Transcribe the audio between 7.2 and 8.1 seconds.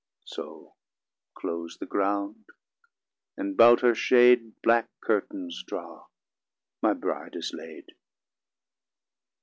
is laid.